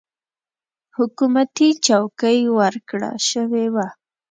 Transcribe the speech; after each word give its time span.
حکومتي 0.97 1.69
چوکۍ 1.85 2.39
ورکړه 2.59 3.11
شوې 3.29 3.65
وه. 3.75 3.87